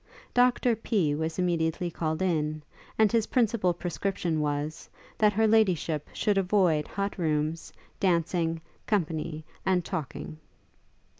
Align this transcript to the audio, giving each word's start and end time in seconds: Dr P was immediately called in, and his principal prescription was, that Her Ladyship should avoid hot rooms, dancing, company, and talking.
Dr 0.33 0.75
P 0.75 1.13
was 1.13 1.37
immediately 1.37 1.91
called 1.91 2.23
in, 2.23 2.63
and 2.97 3.11
his 3.11 3.27
principal 3.27 3.71
prescription 3.71 4.39
was, 4.39 4.89
that 5.19 5.31
Her 5.33 5.45
Ladyship 5.45 6.07
should 6.11 6.39
avoid 6.39 6.87
hot 6.87 7.19
rooms, 7.19 7.71
dancing, 7.99 8.61
company, 8.87 9.45
and 9.63 9.85
talking. 9.85 10.39